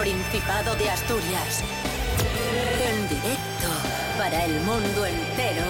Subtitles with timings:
[0.00, 1.62] Principado de Asturias.
[2.82, 3.68] En directo
[4.16, 5.66] para el mundo entero.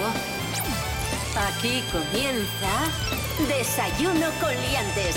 [1.49, 5.17] Aquí comienza Desayuno con Liantes.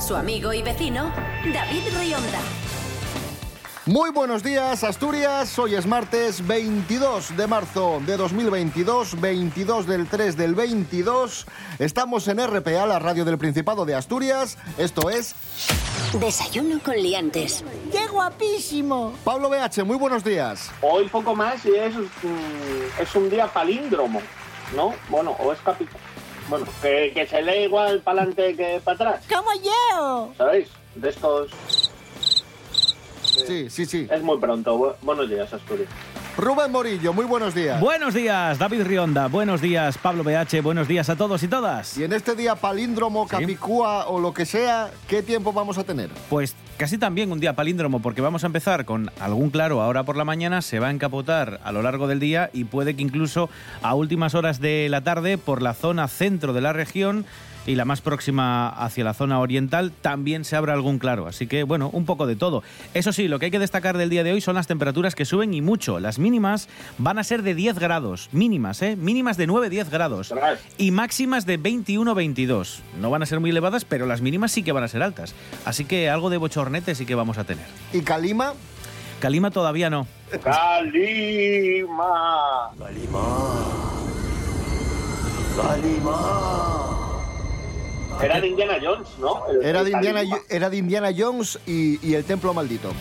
[0.00, 1.12] Su amigo y vecino,
[1.52, 2.40] David Rionda.
[3.84, 5.58] Muy buenos días, Asturias.
[5.58, 11.46] Hoy es martes 22 de marzo de 2022, 22 del 3 del 22.
[11.80, 14.56] Estamos en RPA, la radio del Principado de Asturias.
[14.78, 15.34] Esto es
[16.20, 17.64] Desayuno con Liantes.
[18.12, 19.14] ¡Qué guapísimo!
[19.24, 19.84] Pablo BH.
[19.86, 20.70] Muy buenos días.
[20.82, 24.20] Hoy poco más y es, mm, es un día palíndromo,
[24.76, 24.92] ¿no?
[25.08, 25.96] Bueno, o es capital.
[26.50, 30.34] Bueno, que, que se lee igual para adelante que para atrás, ¡Como yo!
[30.36, 30.68] ¿sabéis?
[30.94, 31.52] De estos
[33.46, 34.06] Sí, sí, sí.
[34.10, 34.76] es muy pronto.
[34.76, 35.88] Bu- buenos días, Asturias.
[36.36, 37.78] Rubén Morillo, muy buenos días.
[37.78, 39.28] Buenos días, David Rionda.
[39.28, 40.62] Buenos días, Pablo BH.
[40.62, 41.98] Buenos días a todos y todas.
[41.98, 46.08] Y en este día palíndromo, capicúa o lo que sea, ¿qué tiempo vamos a tener?
[46.30, 50.16] Pues casi también un día palíndromo, porque vamos a empezar con algún claro ahora por
[50.16, 53.50] la mañana, se va a encapotar a lo largo del día y puede que incluso
[53.82, 57.26] a últimas horas de la tarde por la zona centro de la región
[57.66, 61.26] y la más próxima hacia la zona oriental también se abra algún claro.
[61.26, 62.62] Así que, bueno, un poco de todo.
[62.94, 65.24] Eso sí, lo que hay que destacar del día de hoy son las temperaturas que
[65.24, 66.00] suben y mucho.
[66.00, 68.96] Las mínimas van a ser de 10 grados, mínimas, ¿eh?
[68.96, 70.34] Mínimas de 9-10 grados
[70.78, 72.80] y máximas de 21-22.
[73.00, 75.34] No van a ser muy elevadas, pero las mínimas sí que van a ser altas.
[75.64, 77.66] Así que algo de bochornete sí que vamos a tener.
[77.92, 78.54] ¿Y Calima?
[79.20, 80.06] Calima todavía no.
[85.56, 86.71] Calima.
[88.20, 89.46] Era de Indiana Jones, ¿no?
[89.48, 92.92] El- Era de Indiana, era de Indiana Jones y, y el Templo Maldito.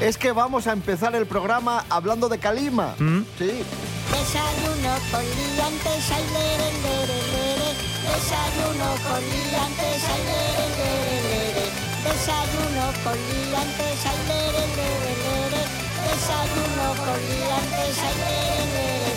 [0.00, 2.94] Es que vamos a empezar el programa hablando de Calima.
[2.98, 3.22] ¿Mm?
[3.38, 3.62] Sí.
[4.10, 7.70] Desayuno con liantes, ay, lere, lere, lere.
[8.02, 11.66] Desayuno con liantes, ay, lere, lere, lere.
[12.02, 15.62] Desayuno con liantes, ay, lere, lere, lere.
[16.02, 19.11] Desayuno con liantes, ay, lere, lere, lere.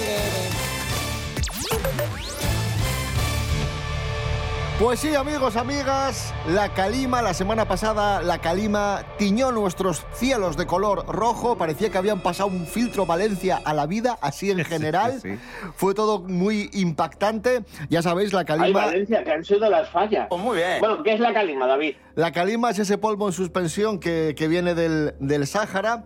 [4.77, 10.65] Pues sí, amigos, amigas, la calima, la semana pasada, la calima tiñó nuestros cielos de
[10.67, 15.21] color rojo, parecía que habían pasado un filtro Valencia a la vida, así en general.
[15.21, 15.39] sí.
[15.75, 17.63] Fue todo muy impactante.
[17.89, 20.27] Ya sabéis, la calima, Valencia, que han sido las fallas.
[20.37, 20.81] muy bien.
[20.81, 21.95] Bueno, ¿qué es la Calima, David?
[22.15, 26.05] La calima es ese polvo en suspensión que, que viene del, del Sáhara.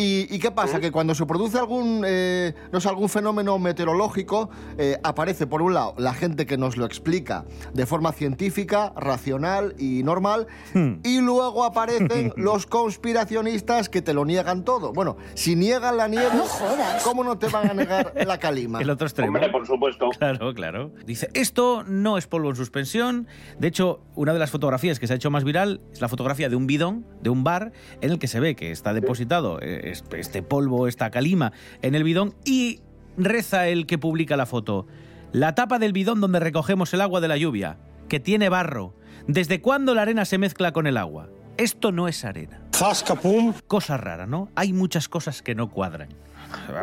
[0.00, 0.78] ¿Y, y qué pasa?
[0.78, 4.48] Que cuando se produce algún, eh, no sé, algún fenómeno meteorológico,
[4.78, 9.74] eh, aparece, por un lado, la gente que nos lo explica de forma científica, racional
[9.76, 10.46] y normal,
[11.02, 14.92] y luego aparecen los conspiracionistas que te lo niegan todo.
[14.92, 16.28] Bueno, si niegan la nieve,
[17.02, 18.80] ¿cómo no te van a negar la calima?
[18.80, 19.32] El otro extremo.
[19.34, 20.10] Hombre, por supuesto.
[20.16, 20.92] Claro, claro.
[21.06, 23.26] Dice, esto no es polvo en suspensión.
[23.58, 26.48] De hecho, una de las fotografías que se ha hecho más viral es la fotografía
[26.48, 29.92] de un bidón, de un bar, en el que se ve que está depositado eh,
[30.12, 32.80] este polvo, esta calima, en el bidón y
[33.16, 34.86] reza el que publica la foto.
[35.32, 37.78] La tapa del bidón donde recogemos el agua de la lluvia,
[38.08, 38.94] que tiene barro.
[39.26, 41.28] ¿Desde cuándo la arena se mezcla con el agua?
[41.58, 42.62] Esto no es arena.
[43.66, 44.48] Cosa rara, ¿no?
[44.54, 46.08] Hay muchas cosas que no cuadran.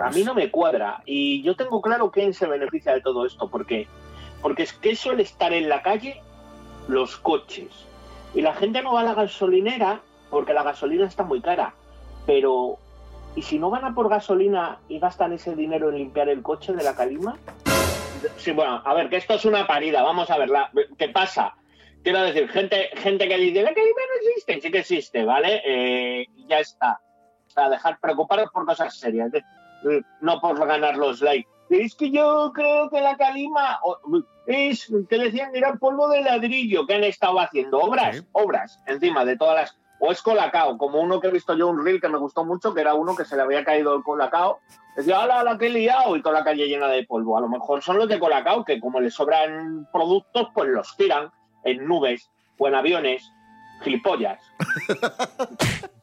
[0.03, 1.01] A mí no me cuadra.
[1.05, 3.49] Y yo tengo claro quién se beneficia de todo esto.
[3.49, 3.87] Porque,
[4.41, 6.21] porque es que suele estar en la calle
[6.87, 7.69] los coches.
[8.35, 11.73] Y la gente no va a la gasolinera porque la gasolina está muy cara.
[12.25, 12.77] Pero,
[13.35, 16.73] ¿y si no van a por gasolina y gastan ese dinero en limpiar el coche
[16.73, 17.37] de la calima?
[18.37, 20.03] Sí, bueno, a ver, que esto es una parida.
[20.03, 20.69] Vamos a verla.
[20.97, 21.55] ¿Qué pasa?
[22.03, 24.61] Quiero decir, gente, gente que dice, la calima no existe.
[24.61, 25.61] Sí que existe, ¿vale?
[25.65, 26.99] Eh, ya está.
[27.47, 29.33] O sea, dejar preocuparos por cosas serias.
[29.33, 29.41] eh,
[30.21, 31.49] no por ganar los likes.
[31.69, 33.79] Es que yo creo que la calima
[34.45, 37.79] es, que decían, era polvo de ladrillo que han estado haciendo.
[37.79, 38.27] Obras, Sí.
[38.33, 39.77] obras, encima de todas las...
[39.99, 42.73] O es colacao, como uno que he visto yo, un reel que me gustó mucho,
[42.73, 44.59] que era uno que se le había caído el colacao.
[44.95, 46.15] Decía, ¡hala, la que he liado!
[46.15, 47.37] Y toda la calle llena de polvo.
[47.37, 51.31] A lo mejor son los de colacao, que como les sobran productos, pues los tiran
[51.63, 53.31] en nubes o en aviones.
[53.83, 54.39] Gilipollas.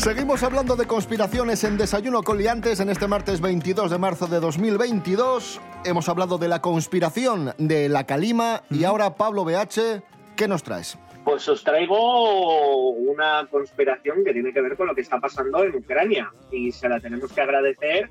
[0.00, 4.40] Seguimos hablando de conspiraciones en Desayuno con Liantes en este martes 22 de marzo de
[4.40, 5.60] 2022.
[5.84, 10.02] Hemos hablado de la conspiración de la Calima y ahora Pablo BH,
[10.36, 10.98] ¿qué nos traes?
[11.22, 15.76] Pues os traigo una conspiración que tiene que ver con lo que está pasando en
[15.76, 18.08] Ucrania y se la tenemos que agradecer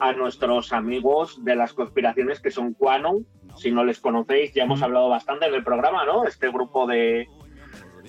[0.00, 3.24] a nuestros amigos de las conspiraciones que son Quanon.
[3.56, 6.24] Si no les conocéis, ya hemos hablado bastante en el programa, ¿no?
[6.24, 7.28] Este grupo de,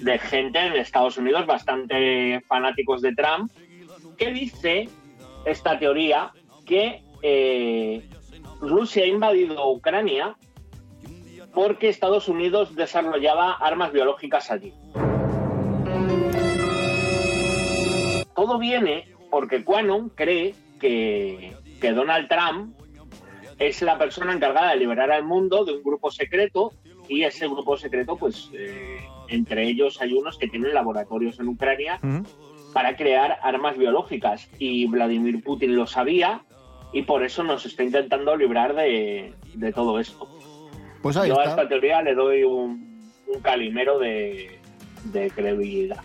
[0.02, 3.52] de gente en Estados Unidos bastante fanáticos de Trump,
[4.18, 4.90] que dice
[5.46, 6.32] esta teoría
[6.66, 8.08] que eh,
[8.60, 10.36] Rusia ha invadido Ucrania
[11.54, 14.74] porque Estados Unidos desarrollaba armas biológicas allí.
[18.36, 22.76] Todo viene porque Quanon cree que, que Donald Trump
[23.60, 26.72] es la persona encargada de liberar al mundo de un grupo secreto
[27.08, 29.00] y ese grupo secreto, pues eh,
[29.32, 32.00] entre ellos hay unos que tienen laboratorios en Ucrania
[32.74, 36.44] para crear armas biológicas y Vladimir Putin lo sabía
[36.94, 40.28] y por eso nos está intentando librar de, de todo esto.
[41.02, 44.60] Pues ahí Yo a esta teoría le doy un, un calimero de,
[45.06, 46.04] de credibilidad.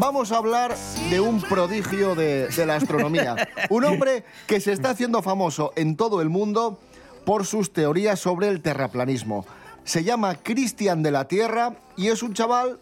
[0.00, 0.74] Vamos a hablar
[1.10, 3.36] de un prodigio de, la astronomía.
[3.68, 6.80] Un hombre que se está haciendo famoso en todo el mundo
[7.26, 9.44] por sus teorías sobre el terraplanismo.
[9.84, 12.80] Se llama Cristian de la Tierra y es un chaval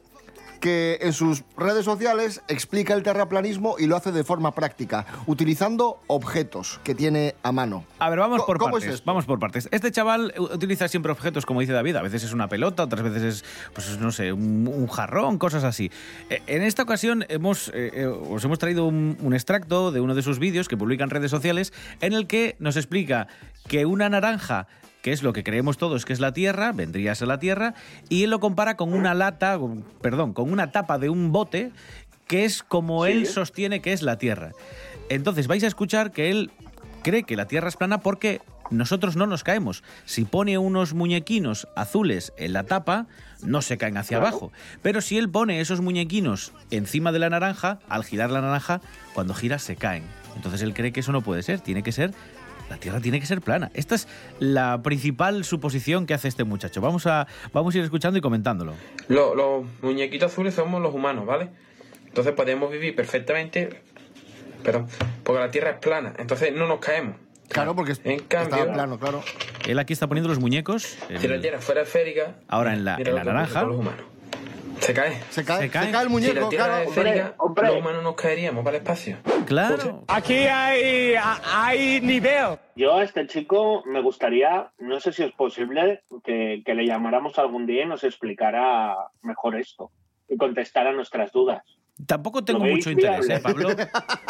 [0.60, 6.00] que en sus redes sociales explica el terraplanismo y lo hace de forma práctica, utilizando
[6.06, 7.84] objetos que tiene a mano.
[7.98, 9.04] A ver, vamos por ¿cómo es partes.
[9.04, 9.68] vamos por partes.
[9.70, 11.96] Este chaval utiliza siempre objetos, como dice David.
[11.96, 15.64] A veces es una pelota, otras veces es, pues no sé, un, un jarrón, cosas
[15.64, 15.90] así.
[16.30, 20.14] Eh, En esta ocasión hemos, eh, eh, os hemos traído un, un extracto de uno
[20.14, 23.28] de sus vídeos que publica en redes sociales, en el que nos explica
[23.68, 24.66] que una naranja
[25.02, 27.74] que es lo que creemos todos que es la Tierra, vendría a ser la Tierra,
[28.08, 29.56] y él lo compara con una lata,
[30.02, 31.70] perdón, con una tapa de un bote,
[32.26, 33.12] que es como Sí.
[33.12, 34.50] él sostiene que es la Tierra.
[35.08, 36.50] Entonces vais a escuchar que él
[37.04, 39.82] cree que la Tierra es plana porque nosotros no nos caemos.
[40.04, 43.06] Si pone unos muñequinos azules en la tapa,
[43.42, 44.26] no se caen hacia Claro.
[44.36, 44.52] abajo.
[44.82, 48.80] Pero si él pone esos muñequinos encima de la naranja, al girar la naranja,
[49.14, 50.02] cuando gira se caen.
[50.36, 52.12] Entonces él cree que eso no puede ser, tiene que ser...
[52.70, 53.70] La Tierra tiene que ser plana.
[53.74, 54.06] Esta es
[54.40, 56.80] la principal suposición que hace este muchacho.
[56.80, 58.74] Vamos a, vamos a ir escuchando y comentándolo.
[59.08, 61.48] Lo- los muñequitos azules somos los humanos, ¿vale?
[62.06, 63.82] Entonces podemos vivir perfectamente,
[64.62, 64.86] pero
[65.24, 67.16] porque la Tierra es plana, entonces no nos caemos.
[67.48, 69.22] Claro, porque es- En cambio- está plano, claro.
[69.66, 70.96] Él aquí está poniendo los muñecos.
[71.18, 73.60] Si la Tierra fuera esférica, Ahora en la- en naranja.
[73.60, 74.02] con los humanos.
[74.80, 75.20] Se cae.
[75.30, 75.90] Se cae, Se se cae.
[75.90, 76.82] cae el si muñeco, la Tierra claro.
[76.82, 77.66] es esférica, hombre.
[77.68, 79.16] los humanos nos caeríamos para el espacio.
[79.46, 80.04] Claro.
[80.08, 81.14] Aquí hay,
[81.44, 82.58] hay nivel.
[82.76, 87.38] Yo a este chico me gustaría, no sé si es posible, que, que le llamáramos
[87.38, 89.90] algún día y nos explicara mejor esto
[90.28, 91.62] y contestara nuestras dudas.
[92.06, 93.28] Tampoco tengo mucho interés.
[93.28, 93.70] ¿eh, Pablo?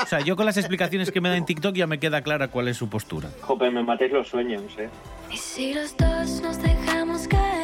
[0.02, 2.48] O sea, yo con las explicaciones que me da en TikTok ya me queda clara
[2.48, 3.28] cuál es su postura.
[3.42, 4.88] Jope, me matéis los sueños, ¿eh?
[5.30, 7.57] ¿Y si los dos nos dejamos caer?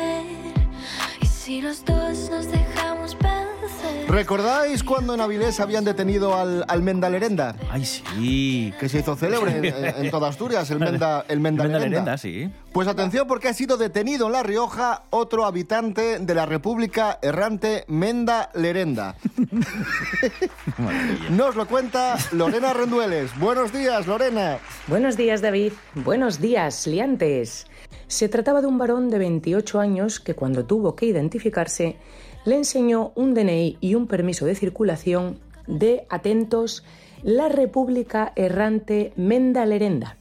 [1.44, 4.08] ¿Y si los dos nos dejamos vencer?
[4.08, 7.54] ¿Recordáis cuando en Avilés habían detenido al, al Menda Lerenda?
[7.70, 8.72] Ay, sí.
[8.80, 12.00] Que se hizo célebre en, toda Asturias, el Menda, el Menda, Menda Lerenda.
[12.00, 12.50] Lerenda, sí.
[12.72, 17.84] Pues atención porque ha sido detenido en La Rioja otro habitante de la República Errante
[17.88, 19.16] Menda Lerenda.
[21.28, 23.38] Nos lo cuenta Lorena Rendueles.
[23.38, 24.60] Buenos días, Lorena.
[24.86, 25.74] Buenos días, David.
[25.94, 27.66] Buenos días, liantes.
[28.06, 31.96] Se trataba de un varón de 28 años que cuando tuvo que identificarse
[32.44, 36.84] le enseñó un DNI y un permiso de circulación de, atentos,
[37.22, 40.16] la República Errante Menda Lerenda.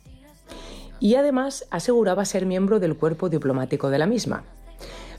[1.00, 4.46] Y además aseguraba ser miembro del cuerpo diplomático de la misma.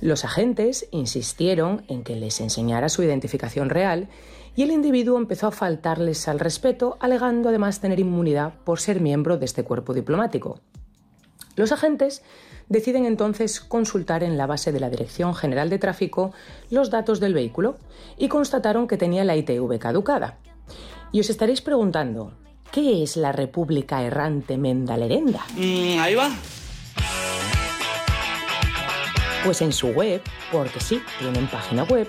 [0.01, 4.09] Los agentes insistieron en que les enseñara su identificación real
[4.57, 9.37] y el individuo empezó a faltarles al respeto, alegando además tener inmunidad por ser miembro
[9.37, 10.61] de este cuerpo diplomático.
[11.57, 12.23] Los agentes
[12.69, 16.33] deciden entonces consultar en la base de la Dirección General de Tráfico
[16.71, 17.77] los datos del vehículo
[18.17, 20.39] y constataron que tenía la ITV caducada.
[21.13, 22.33] Y os estaréis preguntando,
[22.73, 25.45] ¿qué es la República Errante Mendalerenda?
[26.01, 26.31] ahí va.
[29.45, 32.09] Pues en su web, porque sí, tienen página web,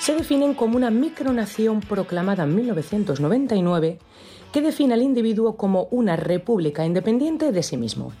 [0.00, 3.98] se definen como una micronación proclamada en 1999
[4.54, 8.12] que define al individuo como una república independiente de sí mismo.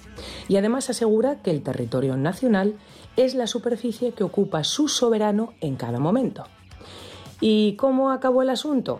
[0.48, 2.74] Y además asegura que el territorio nacional
[3.16, 6.42] es la superficie que ocupa su soberano en cada momento.
[7.40, 8.98] ¿Y cómo acabó el asunto?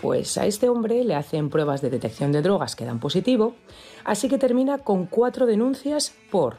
[0.00, 3.56] Pues a este hombre le hacen pruebas de detección de drogas que dan positivo,
[4.04, 6.58] así que termina con cuatro denuncias por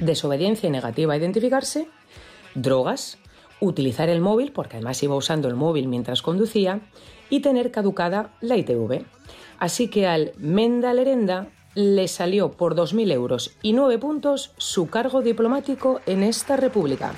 [0.00, 1.88] desobediencia negativa a identificarse,
[2.54, 3.16] drogas,
[3.64, 6.80] utilizar el móvil, porque además iba usando el móvil mientras conducía,
[7.30, 9.04] y tener caducada la ITV.
[9.58, 15.22] Así que al Menda Lerenda le salió por 2.000 euros y 9 puntos su cargo
[15.22, 17.12] diplomático en esta república.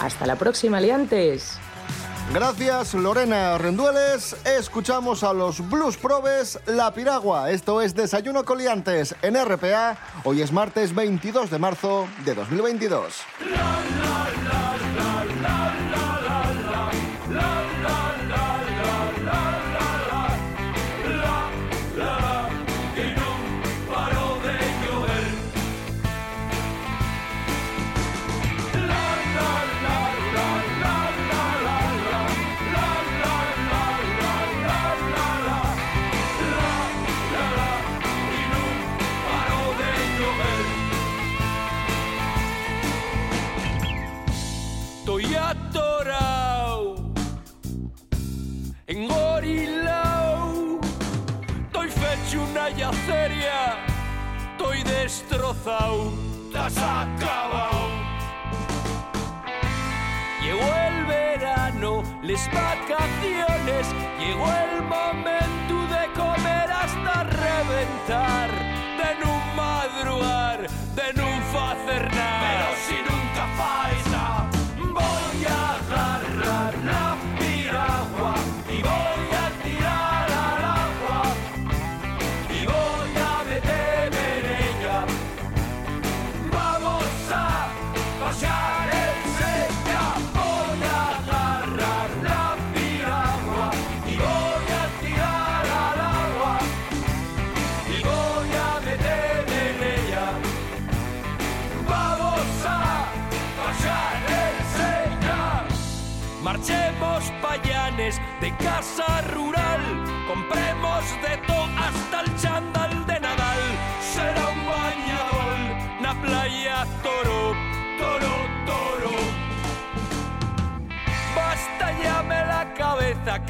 [0.00, 1.58] Hasta la próxima, liantes.
[2.32, 4.36] Gracias, Lorena Rendueles.
[4.46, 7.50] Escuchamos a los Blues Probes La Piragua.
[7.50, 9.98] Esto es Desayuno Coliantes en RPA.
[10.24, 13.22] Hoy es martes 22 de marzo de 2022.
[15.32, 15.71] engorilao.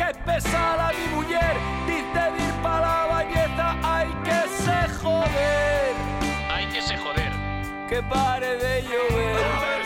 [0.07, 1.57] Que pesada mi mujer,
[1.87, 5.95] dice de ir pa' la bañeza, hay que se joder.
[6.51, 7.33] Hay que se joder.
[7.89, 9.82] Que pare de llover.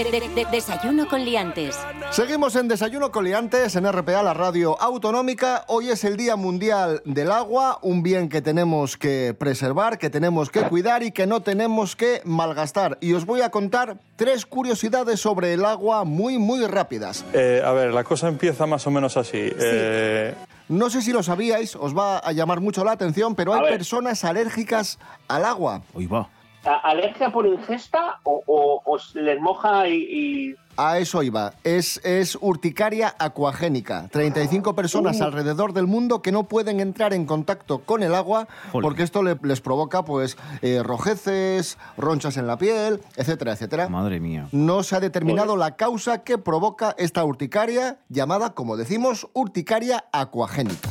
[0.00, 1.76] De- de- de- desayuno con liantes.
[2.10, 5.64] Seguimos en Desayuno Coliantes en RPA, la radio autonómica.
[5.68, 10.48] Hoy es el Día Mundial del Agua, un bien que tenemos que preservar, que tenemos
[10.48, 12.96] que cuidar y que no tenemos que malgastar.
[13.02, 17.22] Y os voy a contar tres curiosidades sobre el agua muy, muy rápidas.
[17.34, 19.52] Eh, a ver, la cosa empieza más o menos así.
[19.58, 20.34] Eh,
[20.70, 24.24] No sé si lo sabíais, os va a llamar mucho la atención, pero hay personas
[24.24, 25.82] alérgicas al agua.
[25.92, 26.28] Uy, va.
[26.64, 31.52] ¿A- ¿Alergia por ingesta o, o- les moja y, y- A eso iba.
[31.64, 34.08] Es, es urticaria acuagénica.
[34.10, 35.24] 35 personas Uh.
[35.24, 39.38] alrededor del mundo que no pueden entrar en contacto con el agua porque esto le-
[39.42, 43.88] les provoca pues eh, rojeces, ronchas en la piel, etcétera, etcétera.
[43.88, 44.46] Madre mía.
[44.52, 50.88] No se ha determinado la causa que provoca esta urticaria llamada, como decimos, urticaria acuagénica.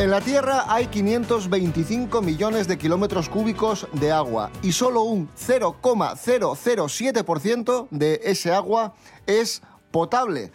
[0.00, 7.88] En la Tierra hay 525 millones de kilómetros cúbicos de agua y solo un 0,007%
[7.90, 8.94] de ese agua
[9.26, 10.52] es potable.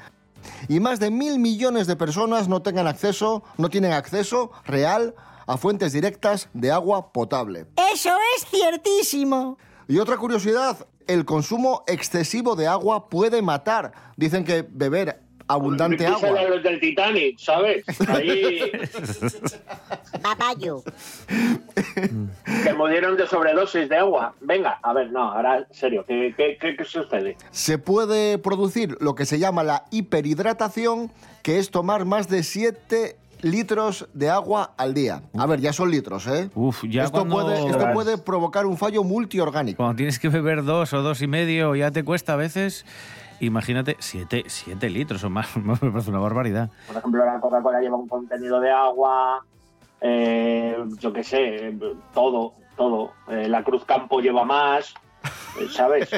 [0.67, 5.13] Y más de mil millones de personas no tengan acceso, no tienen acceso real
[5.45, 7.67] a fuentes directas de agua potable.
[7.93, 9.59] Eso es ciertísimo.
[9.87, 13.91] Y otra curiosidad, el consumo excesivo de agua puede matar.
[14.17, 16.41] Dicen que beber abundante agua.
[16.49, 17.83] los del Titanic, ¿sabes?
[18.09, 18.59] Ahí
[20.21, 20.83] Babayo.
[22.63, 24.33] que murieron de sobredosis de agua.
[24.41, 27.37] Venga, a ver, no, ahora en serio, ¿qué, qué, qué- qué sucede?
[27.51, 31.11] Se puede producir lo que se llama la hiperhidratación,
[31.43, 35.21] que es tomar más de 7 litros de agua al día.
[35.37, 36.49] A ver, ya son litros, ¿eh?
[36.55, 39.77] Uf, ya esto, cuando- puede, esto puede provocar un fallo multiorgánico.
[39.77, 42.85] Cuando tienes que beber dos o dos y medio, ya te cuesta a veces.
[43.39, 45.55] Imagínate, siete, siete litros o más.
[45.57, 46.69] Me parece una barbaridad.
[46.87, 49.45] Por ejemplo, la Coca-Cola lleva un contenido de agua,
[50.01, 51.77] eh, yo qué sé,
[52.13, 53.11] todo, todo.
[53.27, 54.93] Eh, la Cruz Campo lleva más,
[55.59, 56.09] eh, ¿sabes?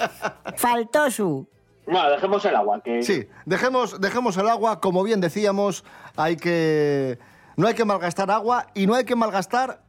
[0.56, 1.48] Faltó su.
[1.86, 5.84] No, dejemos el agua, que Sí, dejemos, dejemos el agua, como bien decíamos,
[6.16, 7.18] hay que.
[7.56, 9.82] No hay que malgastar agua y no hay que malgastar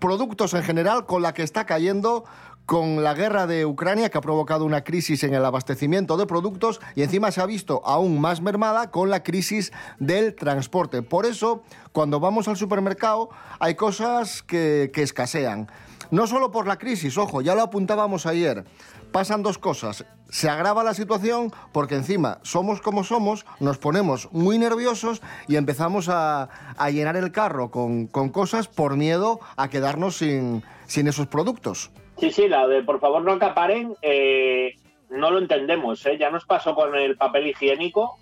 [0.00, 2.24] productos en general con la que está cayendo
[2.66, 6.80] con la guerra de Ucrania que ha provocado una crisis en el abastecimiento de productos
[6.94, 11.02] y encima se ha visto aún más mermada con la crisis del transporte.
[11.02, 15.68] Por eso, cuando vamos al supermercado hay cosas que, escasean.
[16.10, 18.64] No solo por la crisis, ojo, ya lo apuntábamos ayer.
[19.10, 20.04] Pasan dos cosas.
[20.30, 26.08] Se agrava la situación porque encima somos como somos, nos ponemos muy nerviosos y empezamos
[26.08, 26.48] a,
[26.90, 31.90] llenar el carro con, cosas por miedo a quedarnos sin esos productos.
[32.22, 34.76] Sí, sí, la de por favor no acaparen, eh,
[35.10, 36.16] no lo entendemos, ¿eh?
[36.18, 38.16] Ya nos pasó con el papel higiénico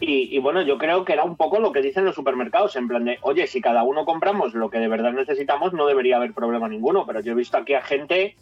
[0.00, 2.88] y, y bueno, yo creo que era un poco lo que dicen los supermercados, en
[2.88, 6.34] plan de, oye, si cada uno compramos lo que de verdad necesitamos, no debería haber
[6.34, 8.34] problema ninguno, pero yo he visto aquí a gente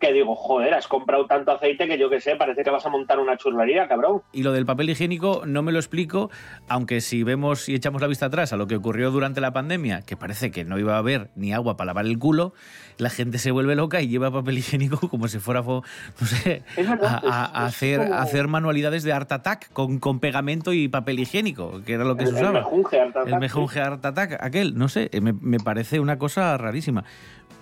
[0.00, 2.88] que digo, joder, has comprado tanto aceite que yo que sé, parece que vas a
[2.88, 4.22] montar una churrería, cabrón.
[4.32, 6.30] Y lo del papel higiénico no me lo explico,
[6.68, 10.02] aunque si vemos y echamos la vista atrás a lo que ocurrió durante la pandemia,
[10.02, 12.52] que parece que no iba a haber ni agua para lavar el culo,
[12.96, 15.82] la gente se vuelve loca y lleva papel higiénico como si fuera, no
[16.26, 19.72] sé, Es verdad, a, a- es- a es hacer, como- hacer manualidades de Art Attack
[19.72, 22.58] con, con pegamento y papel higiénico, que era lo que El- se el usaba.
[22.60, 26.56] mejunje Art Attack, El mejunje Art Attack, aquel, no sé, me, me parece una cosa
[26.56, 27.04] rarísima.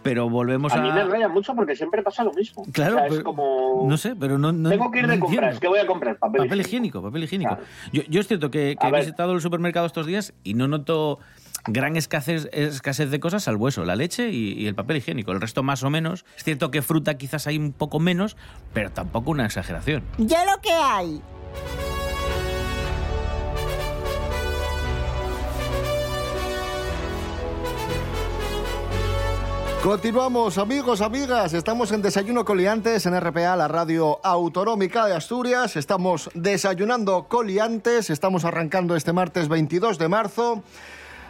[0.02, 0.82] Pero volvemos A a...
[0.82, 2.64] mí me raya mucho porque siempre pasa lo mismo.
[2.72, 3.86] Claro, O sea, es pero- como...
[3.88, 5.60] No sé, pero no, no Tengo que ir no de compras, entiendo.
[5.60, 6.16] ¿qué voy a comprar?
[6.18, 7.56] Papel, Papel higiénico, papel higiénico.
[7.56, 7.68] Claro.
[7.92, 9.00] Yo, yo es cierto que, que he ver.
[9.00, 11.18] visitado el supermercado estos días y no noto
[11.68, 15.32] gran escasez, escasez de cosas, salvo eso, la leche y, y el papel higiénico.
[15.32, 16.24] El resto más o menos.
[16.36, 18.36] Es cierto que fruta quizás hay un poco menos,
[18.72, 20.04] pero tampoco una exageración.
[20.18, 21.20] Ya lo que hay.
[29.90, 31.54] Continuamos, amigos, amigas.
[31.54, 35.76] Estamos en Desayuno Coliantes en RPA, la radio autonómica de Asturias.
[35.76, 38.10] Estamos desayunando coliantes.
[38.10, 40.64] Estamos arrancando este martes 22 de marzo.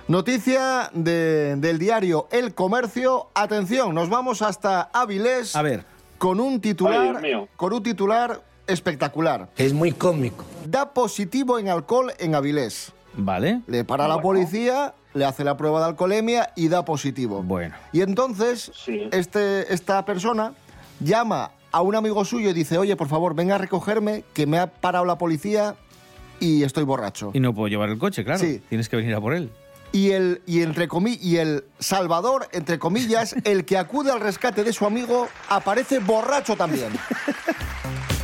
[0.08, 3.26] Noticia de- del diario El Comercio.
[3.34, 5.84] Atención, nos vamos hasta Avilés A ver,
[6.16, 7.48] con un Ay, titular, mío.
[7.56, 9.50] con un titular espectacular.
[9.58, 10.46] Es muy cómico.
[10.64, 12.90] Da positivo en alcohol en Avilés.
[13.18, 13.60] ¿vale?
[13.66, 14.28] Le para la Bueno.
[15.16, 17.42] Le hace la prueba de alcoholemia y da positivo.
[17.42, 17.74] Bueno.
[17.92, 19.08] Y entonces, Sí.
[19.12, 20.52] este, esta persona
[21.00, 24.58] llama a un amigo suyo y dice, oye, por favor, venga a recogerme, que me
[24.58, 25.74] ha parado la policía
[26.40, 27.30] y estoy borracho.
[27.34, 28.38] Y no puedo llevar el coche, claro.
[28.40, 28.62] Sí.
[28.68, 29.50] Tienes que venir a por él.
[29.92, 34.64] Y el, y, entre comi- y el salvador, entre comillas, el que acude al rescate
[34.64, 36.90] de su amigo, aparece borracho también.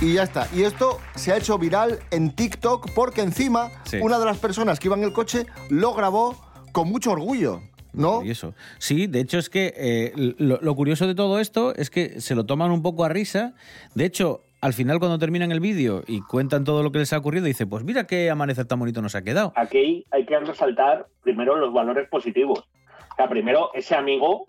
[0.00, 0.48] Y ya está.
[0.54, 3.98] Y esto se ha hecho viral en TikTok porque encima Sí.
[4.00, 6.36] una de las personas que iba en el coche lo grabó
[6.72, 7.60] con mucho orgullo,
[7.92, 8.22] ¿no?
[8.24, 8.54] Y eso.
[8.78, 12.34] Sí, de hecho es que eh, lo, lo curioso de todo esto es que se
[12.34, 13.52] lo toman un poco a risa.
[13.94, 17.18] De hecho, al final cuando terminan el vídeo y cuentan todo lo que les ha
[17.18, 19.52] ocurrido, dice, pues mira qué amanecer tan bonito nos ha quedado.
[19.54, 22.60] Aquí hay que resaltar primero los valores positivos.
[22.60, 24.46] O sea, primero, ese amigo,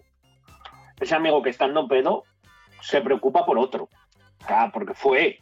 [1.01, 2.23] ese amigo que estando pedo,
[2.81, 3.89] se preocupa por otro.
[4.43, 5.39] O sea, porque fue.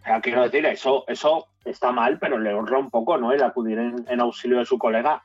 [0.00, 3.32] O sea, quiero decir, eso, eso está mal, pero le honra un poco, ¿no?
[3.32, 5.22] El acudir en, en auxilio de su colega.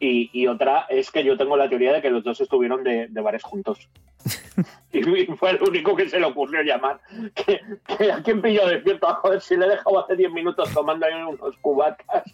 [0.00, 3.08] Y, y otra es que yo tengo la teoría de que los dos estuvieron de,
[3.08, 3.88] de bares juntos.
[4.92, 7.00] y fue el único que se le ocurrió llamar.
[7.34, 11.06] Que, que a quién pilló despierto, joder, si le he dejado hace 10 minutos tomando
[11.06, 12.24] ahí unos cubatas.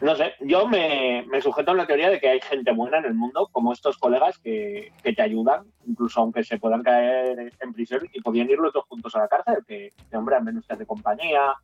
[0.00, 3.06] No sé, yo me, me sujeto a la teoría de que hay gente buena en
[3.06, 7.72] el mundo, como estos colegas que, que te ayudan, incluso aunque se puedan caer en
[7.72, 10.66] prisión y podían ir los dos juntos a la cárcel, que, que, hombre, al menos
[10.66, 11.54] te hace compañía,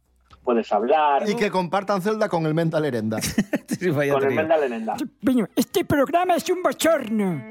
[0.43, 1.29] puedes hablar.
[1.29, 3.19] Y que compartan celda con el mental herenda.
[3.67, 4.95] Sí, con el Lenenda.
[5.21, 7.43] Bueno, este programa es un bochorno.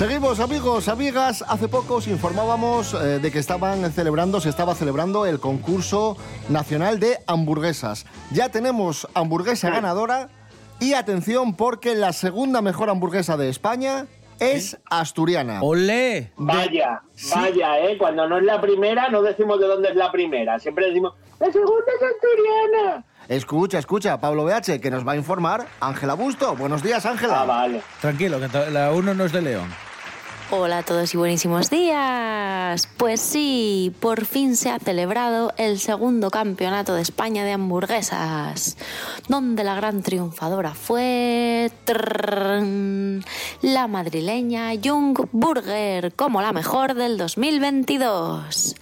[0.00, 1.44] Seguimos amigos, amigas.
[1.46, 6.16] Hace poco os informábamos eh, de que estaban celebrando, se estaba celebrando el concurso
[6.48, 8.06] nacional de hamburguesas.
[8.30, 10.30] Ya tenemos hamburguesa ganadora
[10.80, 14.06] y atención porque la segunda mejor hamburguesa de España
[14.38, 15.60] es asturiana.
[15.60, 16.32] ¡Olé!
[16.38, 17.34] Vaya, Sí.
[17.34, 17.98] vaya, ¿eh?
[17.98, 20.58] Cuando no es la primera, no decimos de dónde es la primera.
[20.58, 23.04] Siempre decimos, la segunda es asturiana.
[23.28, 26.56] Escucha, escucha, Pablo BH, que nos va a informar Ángela Busto.
[26.56, 27.42] Buenos días, Ángela.
[27.42, 27.82] Ah, vale.
[28.00, 29.89] Tranquilo, que la uno no es de León.
[30.52, 32.88] Hola a todos y buenísimos días.
[32.96, 38.76] Pues sí, por fin se ha celebrado el segundo campeonato de España de hamburguesas,
[39.28, 41.70] donde la gran triunfadora fue
[43.62, 48.74] la madrileña Young Burger como la mejor del 2022,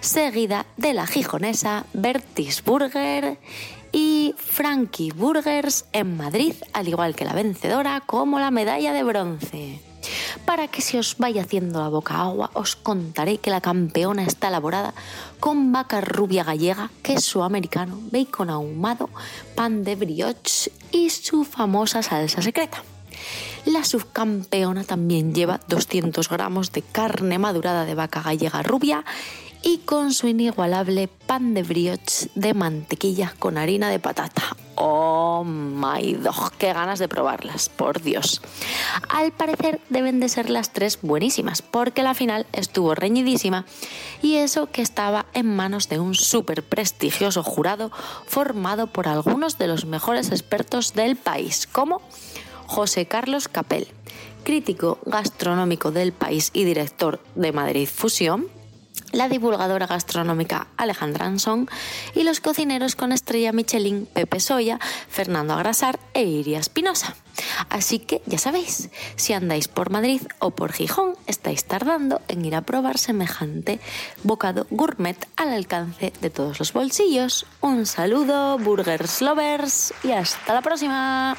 [0.00, 3.38] seguida de la gijonesa Bertis Burger
[3.92, 9.93] y Frankie Burgers en Madrid, al igual que la vencedora como la medalla de bronce.
[10.44, 14.48] Para que se os vaya haciendo la boca agua, os contaré que la campeona está
[14.48, 14.94] elaborada
[15.40, 19.10] con vaca rubia gallega, queso americano, bacon ahumado,
[19.54, 22.82] pan de brioche y su famosa salsa secreta.
[23.64, 29.04] La subcampeona también lleva 200 gramos de carne madurada de vaca gallega rubia
[29.64, 34.56] y con su inigualable pan de brioche de mantequilla con harina de patata.
[34.76, 38.42] Oh my god, qué ganas de probarlas, por Dios.
[39.08, 43.64] Al parecer deben de ser las tres buenísimas, porque la final estuvo reñidísima
[44.20, 47.90] y eso que estaba en manos de un súper prestigioso jurado
[48.26, 52.02] formado por algunos de los mejores expertos del país, como
[52.66, 53.88] José Carlos Capel,
[54.42, 58.48] crítico gastronómico del país y director de Madrid Fusión,
[59.14, 61.68] la divulgadora gastronómica Alejandra Ansón
[62.14, 67.14] y los cocineros con estrella Michelin Pepe Soya, Fernando Agrasar e Iria Espinosa.
[67.68, 72.54] Así que ya sabéis, si andáis por Madrid o por Gijón, estáis tardando en ir
[72.54, 73.80] a probar semejante
[74.22, 77.46] bocado gourmet al alcance de todos los bolsillos.
[77.60, 81.36] Un saludo, burgers lovers, y hasta la próxima.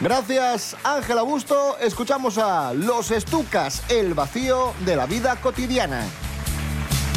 [0.00, 1.78] Gracias, Ángela Busto.
[1.78, 6.04] Escuchamos a Los Estucas, el vacío de la vida cotidiana.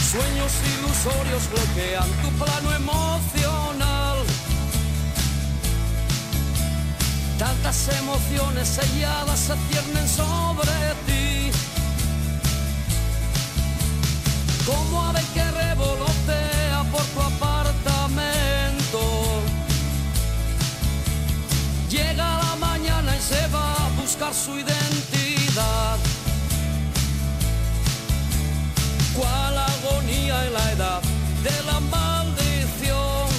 [0.09, 4.17] Sueños ilusorios bloquean tu plano emocional.
[7.37, 10.71] Tantas emociones selladas se ciernen sobre
[11.05, 11.51] ti.
[14.65, 18.99] Como ave que revolotea por tu apartamento.
[21.89, 22.28] Llega
[23.29, 25.97] se va a buscar su identidad.
[29.15, 31.01] cual agonía en la edad
[31.43, 33.29] de la maldición.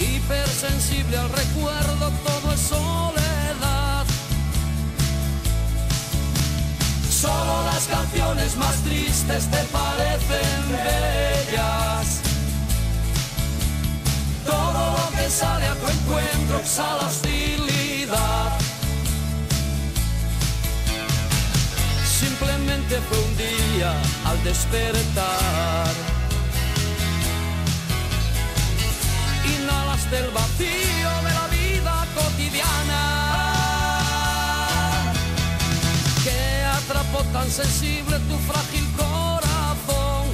[0.00, 4.06] Hipersensible al recuerdo, todo es soledad.
[7.10, 12.21] Solo las canciones más tristes te parecen bellas.
[15.32, 18.52] Sale a tu encuentro exhala hostilidad.
[22.20, 23.90] Simplemente fue un día
[24.26, 25.92] al despertar.
[29.54, 33.02] Inhalaste el vacío de la vida cotidiana.
[36.24, 40.24] Que atrapó tan sensible tu frágil corazón.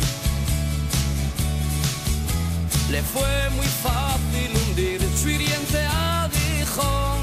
[2.91, 4.18] Le fue muy fácil
[6.79, 7.19] aguijón.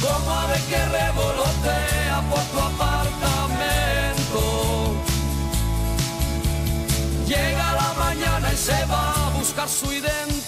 [0.00, 4.42] como ave que revolotea por tu apartamento.
[7.26, 10.41] Llega la mañana y se va a buscar su identidad.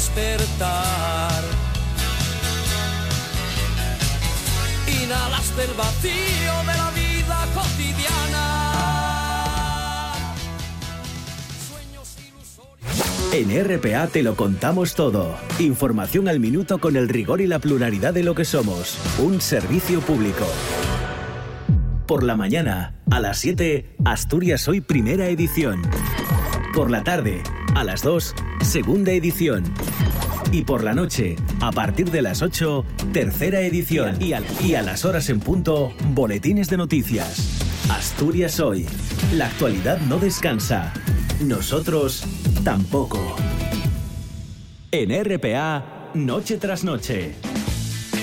[0.00, 1.42] Despertar.
[5.02, 8.46] Inhalaste el vacío de la vida cotidiana.
[13.32, 15.36] En RPA te lo contamos todo.
[15.58, 18.96] Información al minuto con el rigor y la pluralidad de lo que somos.
[19.18, 20.46] Un servicio público.
[22.06, 25.82] Por la mañana, a las 7, Asturias Hoy Primera Edición.
[26.74, 27.42] Por la tarde,
[27.74, 29.64] a las 2, Segunda Edición.
[30.52, 34.20] Y por la noche, a partir de las 8, Tercera Edición.
[34.20, 37.60] Y a, y a las horas en punto, Boletines de Noticias.
[37.90, 38.86] Asturias Hoy.
[39.34, 40.92] La actualidad no descansa.
[41.40, 42.24] Nosotros
[42.64, 43.36] tampoco.
[44.90, 47.34] En RPA, noche tras noche.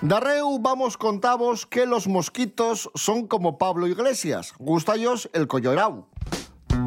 [0.00, 6.06] Darreu, vamos contavos que los mosquitos son como Pablo Iglesias, gustallos el collorau.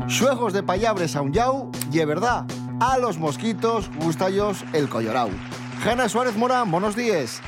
[0.08, 2.46] Xuegos de payabres a un yau, y es verdad,
[2.80, 5.30] a los mosquitos gustallos el collorau.
[5.84, 7.42] Jana Suárez Morán, buenos días.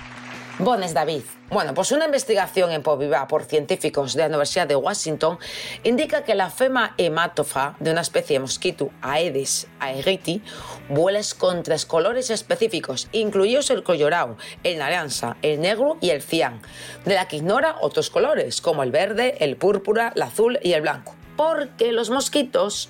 [0.59, 1.23] Bones, David.
[1.49, 5.39] Bueno, pues una investigación en Povivá por científicos de la Universidad de Washington
[5.83, 10.43] indica que la fema hematofa de una especie de mosquito, Aedes aegypti,
[10.89, 16.61] vuela con tres colores específicos, incluidos el collorao, el naranja, el negro y el cian,
[17.03, 20.81] de la que ignora otros colores, como el verde, el púrpura, el azul y el
[20.81, 21.15] blanco.
[21.35, 22.89] Porque los mosquitos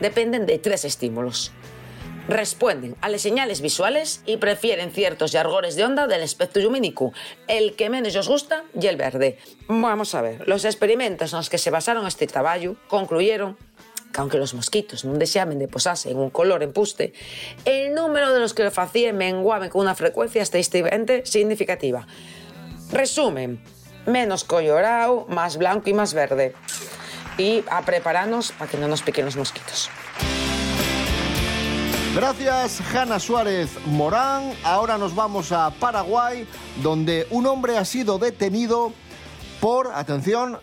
[0.00, 1.52] dependen de tres estímulos
[2.28, 7.12] responden a las señales visuales y prefieren ciertos yargores de onda del espectro lumínico.
[7.46, 9.38] El que menos os gusta y el verde.
[9.68, 13.56] Vamos a ver, los experimentos en los que se basaron este trabajo concluyeron
[14.12, 17.12] que aunque los mosquitos non deixamen de posarse en un color empuste,
[17.68, 22.08] el número de los que lo facían menguaban con unha frecuencia estadísticamente significativa.
[22.94, 23.60] Resumen,
[24.06, 26.54] menos collorao, más blanco y más verde.
[27.36, 29.90] Y a prepararnos para que no nos piquen los mosquitos.
[32.16, 34.52] Gracias, Hanna Suárez Morán.
[34.64, 36.46] Ahora nos vamos a Paraguay,
[36.82, 38.94] donde un hombre ha sido detenido
[39.60, 40.56] por, atención,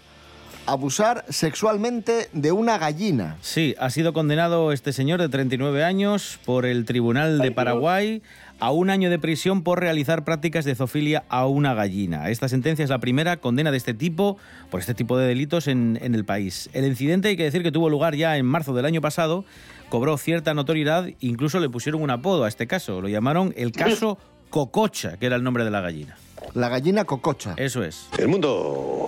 [0.65, 3.37] abusar sexualmente de una gallina.
[3.41, 8.23] Sí, ha sido condenado este señor de 39 años por el Tribunal de Paraguay
[8.59, 12.31] a un año de prisión por realizar prácticas de zoofilia a una gallina.
[12.31, 14.37] Esta sentencia es la primera condena de este tipo
[14.71, 16.71] por este tipo de delitos en, en el país.
[16.73, 19.45] El incidente, hay que decir que tuvo lugar ya en marzo del año pasado,
[19.93, 22.99] cobró cierta notoriedad, incluso le pusieron un apodo a este caso.
[22.99, 24.17] Lo llamaron el caso
[24.49, 26.17] Cococha, que era el nombre de la gallina.
[26.55, 27.53] La gallina cococha.
[27.57, 28.07] Eso es.
[28.17, 29.07] El mundo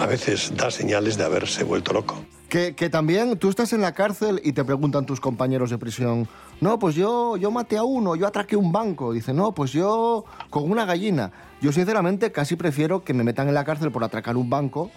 [0.00, 2.24] a veces da señales de haberse vuelto loco.
[2.48, 6.28] Que, que también tú estás en la cárcel y te preguntan tus compañeros de prisión,
[6.60, 9.12] no, pues yo, yo maté a uno, yo atraqué un banco.
[9.12, 11.32] Dice, no, pues yo con una gallina.
[11.60, 14.92] Yo sinceramente casi prefiero que me metan en la cárcel por atracar un banco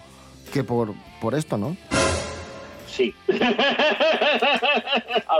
[0.52, 1.76] que por, por esto, ¿no?
[2.94, 3.14] Sí.
[3.28, 3.32] a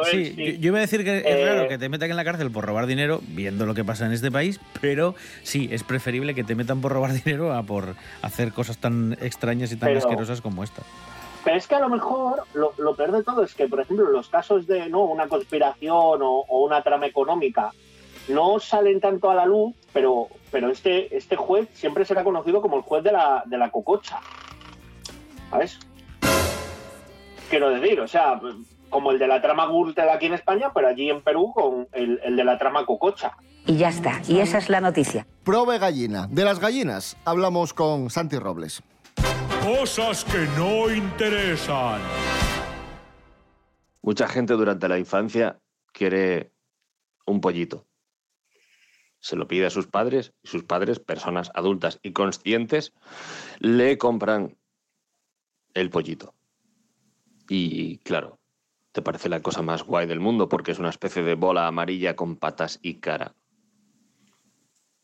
[0.01, 0.37] ver, Sí, sí.
[0.37, 2.51] yo- yo iba a decir que es Eh, raro que te metan en la cárcel
[2.51, 6.45] por robar dinero, viendo lo que pasa en este país, pero sí, es preferible que
[6.45, 10.41] te metan por robar dinero a por hacer cosas tan extrañas y tan Pero- asquerosas
[10.41, 10.83] como esta.
[11.45, 14.09] Pero es que a lo mejor lo, lo peor de todo es que, por ejemplo,
[14.11, 17.71] los casos de no una conspiración o, o una trama económica
[18.29, 22.79] no salen tanto a la luz, pero, pero este, este juez siempre será conocido como
[22.79, 24.21] el juez de la, de la cococha.
[25.51, 25.79] ¿Sabes?
[27.51, 28.41] Quiero decir, o sea,
[28.91, 32.21] como el de la trama Gürtel aquí en España, pero allí en Perú con el,
[32.25, 33.33] el de la trama cococha.
[33.67, 34.21] Y ya está.
[34.29, 35.27] Y esa es la noticia.
[35.45, 36.27] Prove gallina.
[36.31, 38.83] De las gallinas hablamos con Santi Robles.
[39.63, 42.01] Cosas que no interesan.
[44.03, 45.59] Mucha gente durante la infancia
[45.93, 46.53] quiere
[47.25, 47.87] un pollito.
[49.19, 52.93] Se lo pide a sus padres y sus padres, personas adultas y conscientes,
[53.59, 54.59] le compran
[55.73, 56.35] el pollito.
[57.49, 58.39] Y claro,
[58.93, 62.17] te parece la cosa más guay del mundo porque es una especie de bola amarilla
[62.17, 63.35] con patas y cara.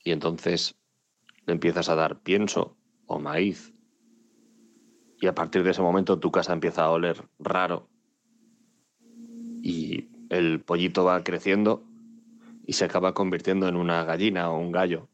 [0.03, 0.77] Y entonces
[1.47, 2.77] le empiezas a dar pienso
[3.07, 3.75] o maíz.
[5.21, 7.89] Y a partir de ese momento tu casa empieza a oler raro
[9.63, 11.85] y el pollito va creciendo
[12.67, 15.09] y se acaba convirtiendo en una gallina o un gallo,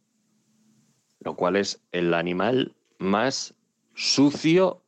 [1.20, 3.54] lo cual es el animal más
[3.94, 4.82] sucio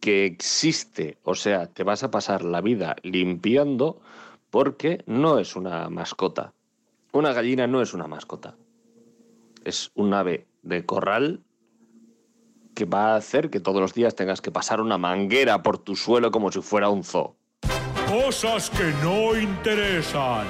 [0.00, 1.18] que existe.
[1.22, 4.00] O sea, te vas a pasar la vida limpiando
[4.50, 6.52] porque no es una mascota.
[7.12, 8.56] Una gallina no es una mascota.
[9.64, 11.42] Es un ave de corral
[12.74, 15.96] que va a hacer que todos los días tengas que pasar una manguera por tu
[15.96, 17.36] suelo como si fuera un zoo.
[18.08, 20.46] Cosas que no interesan.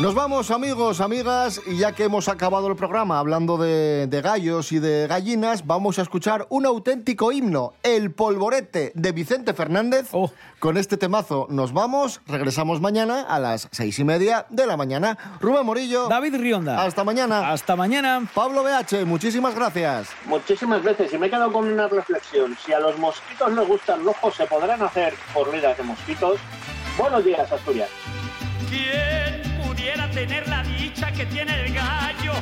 [0.00, 4.72] Nos vamos amigos, amigas, y ya que hemos acabado el programa hablando de, de gallos
[4.72, 10.10] y de gallinas, vamos a escuchar un auténtico himno, El Polvorete de Vicente Fernández.
[10.58, 15.16] Con este temazo nos vamos, regresamos mañana a las seis y media de la mañana.
[15.40, 16.08] Rubén Morillo.
[16.08, 16.82] David Rionda.
[16.82, 17.52] Hasta mañana.
[17.52, 18.28] Hasta mañana.
[18.34, 20.08] Pablo BH, muchísimas gracias.
[20.26, 22.56] Muchísimas veces, y me he quedado con una reflexión.
[22.66, 26.40] Si a los mosquitos les gustan los ojos, se podrán hacer corridas de mosquitos.
[26.98, 27.88] Buenos días, Asturias.
[28.68, 29.53] ¿Quién
[29.84, 32.32] pudiera tener la dicha que tiene el gallo?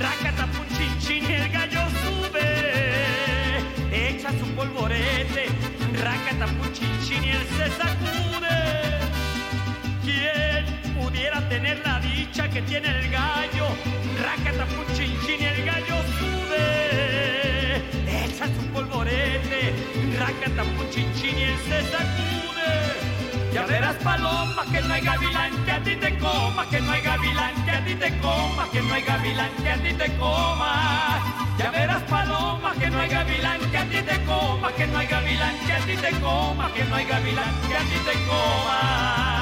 [0.00, 0.66] Racatapun
[1.00, 2.46] chin y el gallo sube.
[3.90, 5.46] Echa su polvorete.
[6.00, 9.00] Racatapun chin y él se sacude.
[10.04, 13.66] ¿Quién pudiera tener la dicha que tiene el gallo?
[14.22, 17.82] Racatapun chin y el gallo sube.
[18.26, 19.74] Echa su polvorete.
[20.90, 22.91] Chin chin y él se sacude.
[23.52, 27.02] Ya verás paloma que no hay gavilán que a ti te coma, que no hay
[27.02, 31.20] gavilán que a ti te coma, que no hay gavilán que a ti te coma.
[31.58, 35.06] Ya verás paloma que no hay gavilán que a ti te coma, que no hay
[35.06, 39.41] gavilán que a ti te coma, que no hay gavilán que a ti te coma.